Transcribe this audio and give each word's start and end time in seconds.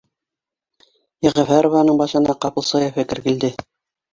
Йәғәфәрованың 1.27 1.99
башына 2.01 2.37
ҡапыл 2.47 2.67
сая 2.71 2.91
фекер 2.99 3.23
килде 3.29 3.53